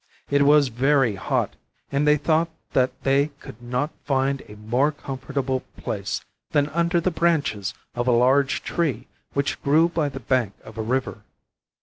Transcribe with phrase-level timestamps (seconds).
[0.31, 1.55] It was very hot,
[1.91, 7.11] and they thought that they could not find a more comfortable place than under the
[7.11, 11.21] branches of a large tree which grew by the bank of a river.